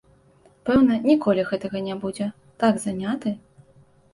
[0.69, 2.31] Пэўна, ніколі гэтага не будзе,
[2.65, 3.37] так заняты.